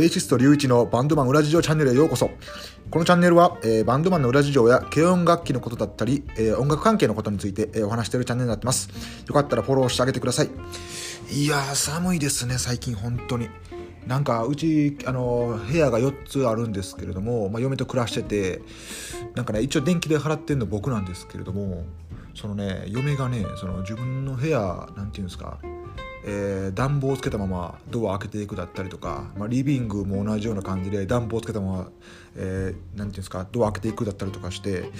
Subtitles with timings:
[0.00, 2.30] ベーシスト隆一のバンドマン裏事情チャンネルへようこそ。
[2.90, 8.88] このチャンネルは、えー、バンドマンの裏事情や軽音楽器のことだったり、えー、音楽関係のことについて、えー、お話しているチャンネルになってます。
[9.28, 10.48] よかったらフォローしてあげてください。
[11.30, 13.50] いやー、寒いですね、最近本当に。
[14.06, 18.62] なんかうちあの部屋が4つあるんですけれども、まあ、嫁と暮らしてて
[19.34, 21.84] なんかね一応電気代払ってるの僕なんですけれども
[22.34, 25.58] そのね嫁がねその自分の部屋なんていうんですか
[26.24, 31.88] えー、暖房をつけたままドア開けていくだったりとか、まあ、リビングも同じような感じで暖房をつけたまま、
[32.36, 34.90] えー、て言うんですかドア開けていくだったりとかして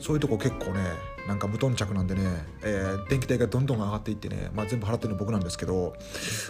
[0.00, 0.80] そういうとこ結構ね
[1.30, 2.22] なんか無頓着なんでね、
[2.64, 5.94] えー、電気代がどんどん上がっていってね、まあ、全部払ってるの僕なんですけど、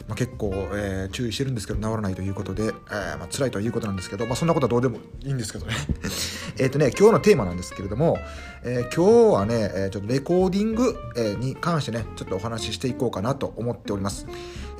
[0.09, 5.75] まあ、結構、えー、注意してるんですけど治らないということで、えーまあ辛いということなんですけど、まあ、そんなことはどうでもいいんですけどね。
[6.59, 8.19] えっとね今日のテーマなんですけれども、
[8.65, 14.27] えー、今日はね、えー、ちょっとレコーディング、え、に関してねちょっとお話ししていこうかなと思っております、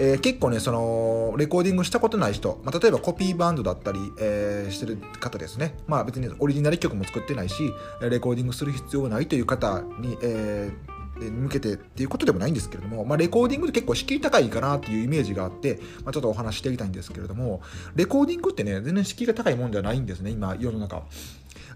[0.03, 17.61] えー、結構ねそのレコーディングしたことない人、まあ、例えばコピーバンドだったり、えー、してる方ですねまあ別にオリジナル曲も作ってないしレコーディングする必要ないという方に、えー向けてっていうことでもないんですけれども、まあ、レコーディングって結構敷居高いかなっていうイメージがあって、まあ、ちょっとお話していきたいんですけれども、
[17.95, 21.03] レコーディングってね、全然敷居が高いもんじゃないんですね、今、世の中。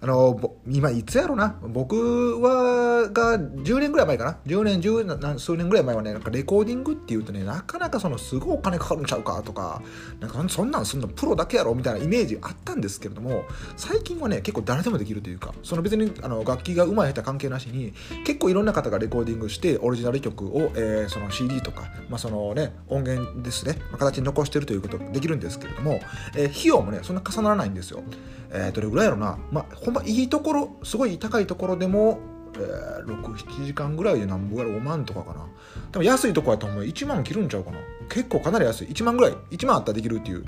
[0.01, 9.83] あの、今、いつやろな、僕は、が10年ぐらい前かな、10年、10数年ぐらい前はね、なんかレコーディングっていうとね、なかなかその、すごいお金かかるんちゃうかとか、
[10.21, 13.45] なんかそんなんすんのプロだけやろみたいなイメージあったんですけれども、
[13.77, 17.93] 最近はね、結構誰でもできるというか、その別にあの楽器が上手い下手関係なしに、
[18.25, 26.01] 結構いろんな方がレコーディングして、オリジナル曲を、えー、その CD とか、まあ、そのね、音源ですね、形に残してるということができるんですけれども、
[26.37, 28.03] えー、費用もね、そんな重ならないんですよ。
[28.55, 32.19] えー、どれぐらいやろな、まあ、ほんまいいところすごい高いところでも、
[32.55, 35.47] えー、67時間ぐらいで何ぼやろ5万とかかな。
[35.93, 37.79] 多分安いとこやと思う1万切るんちゃうかな。
[38.09, 38.89] 結構かなり安い。
[38.89, 39.33] 1万ぐらい。
[39.51, 40.45] 1万あったらできるっていう。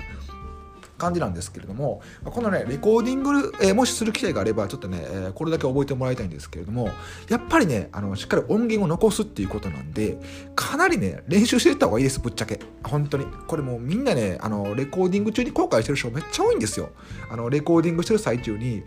[0.97, 6.89] 感じなんですけれども、このね、レコーディング、えー、もしする機会があれば、ちょっとね、えー、これだけ覚えてもらいたいんですけれども、
[7.29, 10.17] やっぱりね、あの、しっかり音源を残すっていうことなんで、
[10.55, 12.59] かなりね、練習していった方がいいです、ぶっちゃけ。
[12.83, 13.25] 本当に。
[13.47, 16.89] これもうみんなね、あの、レコーディング中に後悔してる人めっちゃ多いんですよ。
[17.29, 18.83] あの、レコーディングしてる最中に、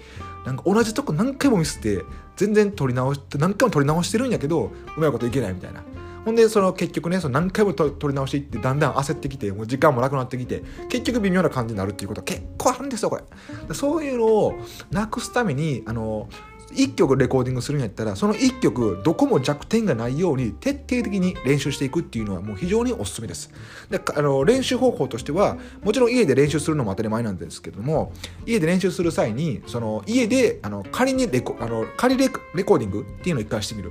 [0.47, 2.03] なんか同じとこ何回もミスって、
[2.37, 5.83] 全然撮り直して、何回も撮り直してるんやけど、うまいこといけないみたいな。
[6.25, 13.75] ほんで、その結局ね、その何回も取り直していって、だんだん焦ってきて、もう時間もなくなってきて、結局微妙な感じになるっていうことは結構あるんですよ、これ。
[13.75, 14.55] そういうのを
[14.91, 16.29] なくすために、あの、
[16.73, 23.51] 1曲レコーディングするんやったらその1曲どこも弱点がないように徹底的に練習していくっていうのはもう非常におすすめです。
[23.91, 28.13] であの練習方法としてはもちろん家で練習するのも当たり前なんですけども
[28.47, 33.91] 家で練習する際にその家であの仮にレコあの仮レレコーディングっていうのを一回してみる。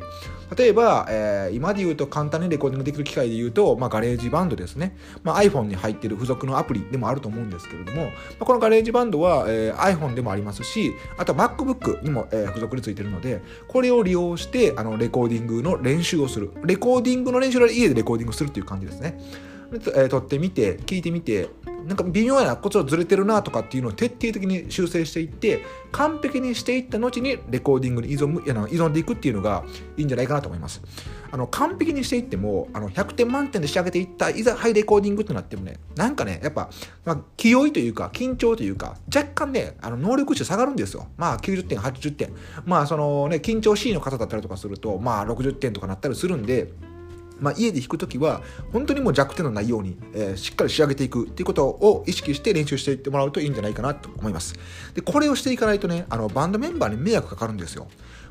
[0.56, 16.52] 例えば、えー、今で言うと簡単にレコーディングできる機械で言うと、まあ、ガレージバンドですね、まあ、iPhone に入っている付属のアプリでもあると思うんですけれども、まあ、このガレージバンドは、えー、iPhone でもありますしあとは MacBook にも、えー、付属についてるのでこれを利用してあのレコーディングの練習をする。
[16.64, 19.20] レコーディングの練習は家でレコーディングするっていう感じですね。
[19.96, 21.50] え、撮ってみて聞いてみて
[21.86, 29.64] なんか微妙なこっちをずれてるなとかっていうのを徹底的に修正していって完璧にしていった後にレコーディングに依存依存でいくっていうのが
[29.98, 30.82] いいんじゃないかなと思います。
[31.32, 36.70] あの完璧にしていってもあの100点満点で仕上げていったいざハイレコーディングってなってもねなんかねやっぱ、
[37.06, 41.08] まあ、気負いというか緊張というか若干ねあの能力値下がるんですよ。
[41.18, 42.34] まあ90点80点。
[42.66, 46.72] まあそのね緊張 C の方だったりとかするとまあ60点とかなったりするんで
[47.40, 48.42] まあ、家で弾くときは
[48.72, 54.56] 本当にもう弱点のないように、えー、しっかり仕上げていくっていうことを意識して練習していってもらうといいんじゃないかなと思います。
[54.94, 57.88] で、これをしていかないとね、あのバンドメンバーに迷惑かかるんですよ。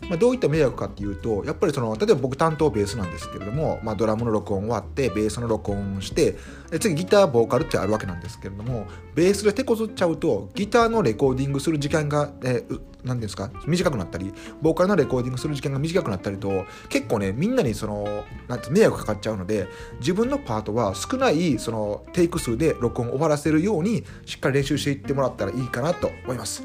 [0.08, 6.36] まあ、どういった迷惑かっていうと、やっぱりその、例えば僕担当ベースなんですけれども、まあ、ドラムの録音終わって、ベースの録音して、
[6.80, 13.50] 次ギター、ボーカルってあるわけなんですけれども、ベースで手こずっちゃうと、ギターのレコーディングする時間が、えー、何ですか？
[13.66, 14.32] 短くなったり、
[14.62, 19.66] ボーカルのレコーディングする時間が短くなったりと、結構ね、みんなにその、なんて迷惑かかっちゃうので、
[19.98, 26.62] 自分のパートは少ないそのテイク数で録音を終わらせるように、しっかり練習していってもらったらいいかなと思います。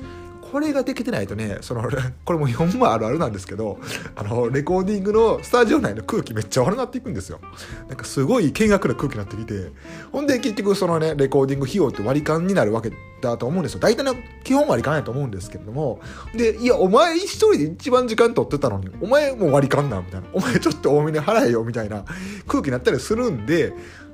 [0.53, 1.81] これができてないとね、その、
[2.23, 3.79] これも4もあるあるなんですけど、
[4.15, 7.39] あの、レコーディングのスタジオ内の空気めっちゃ悪くなっていくんですよ。
[7.88, 9.71] なんかすごい険悪な空気になってきて、
[10.11, 13.79] ほんで結局そのね、レコーディング費用って割り勘になるわけだと思うんですよ。
[13.79, 14.13] 大体の
[14.44, 16.00] 基本割り勘やと思うんですけれども、
[16.35, 20.27] で、いや、お前一人で一番時間取ってたのに、お前もう割り勘な、みたいな。
[20.33, 22.05] お前ちょっと多めに払えよ、みたいな
[22.47, 23.73] 空気になったりするんで、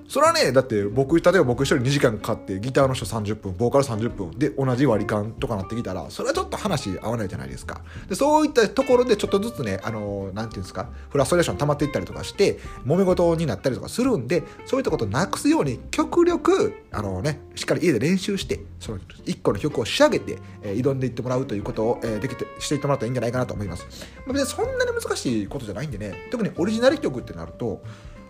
[0.10, 7.82] それはね、だって僕、例えば僕一人2時間かかって、ギターの人30分、ボーカル30分で同じ割り勘とかなってきたら、それはちょっと話合わないじゃないですか。
[8.08, 12.58] でそういったところでちょっとずつね、あのー、なんていうんですか、フラストレーション溜まっていったりとかして、
[12.88, 23.86] 揉め事になったりとかするんで、そういったことをなくすように、極力、あのね、しっかり家で練習して、その1個の曲を仕上げて、えー、挑んでいってもらうということを、えー、できて、していってもらったらいいんじゃないかなと思います。
[24.26, 27.84] まあ、別にそんなに難しいことじゃないんでね、特にオリジナル曲ってなると、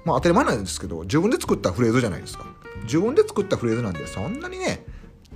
[0.06, 2.46] まあ当たり前なんですけど、自分で作ったフレーズじゃないですか。
[2.84, 4.86] 自分で作ったフレーズなんで、そんなにね、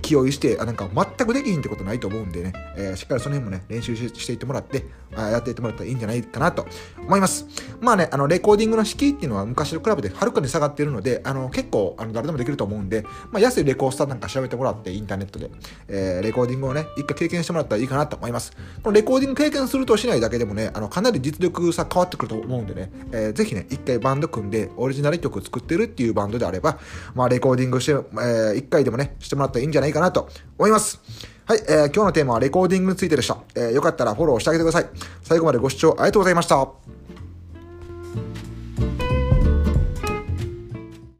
[0.02, 4.84] 気負いして、あなんか全くできひんってことないと思うんでね、えー、しっかりその辺もね、練習していってもらって、
[5.16, 6.66] あやっていってもらったらいいんじゃないかなと
[6.98, 7.46] 思います。
[7.80, 15.50] まあね、あの、レコーディングの敷居っていうのは昔と比べてはるかに下がっているので、あの、結構、あの、誰でもできると思うんで、まあ、安いレコースターなんか調べてもらって、インターネットで、
[15.88, 18.52] えー、レコーディングをね、一回経験してもらったらいいかなと思います。
[18.82, 26.78] このレコーディング経験するとしないだけでもね、あの、かなり実力差変わってくると思うんでね、えー、ぜひね、一回バンド組んで、オリジナル曲作ってるっていうバンドであれば、
[27.14, 30.28] まあ、レコーディングして、えー、一回でもね、してもらったらいいんじゃないないかなと
[30.58, 31.00] 思います。
[31.46, 33.36] はい、えー、今日のテーマはレコーディングについてでした。
[33.54, 34.88] えー、よかったらフォローしてあげてください。
[35.22, 36.93] 最後までご視聴ありがとうございました。